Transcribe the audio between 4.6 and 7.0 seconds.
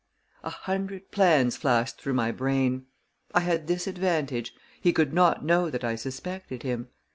he could not know that I suspected him.